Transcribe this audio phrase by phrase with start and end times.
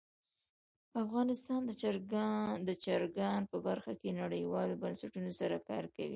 [1.03, 1.61] افغانستان
[2.67, 6.09] د چرګان په برخه کې نړیوالو بنسټونو سره کار کوي.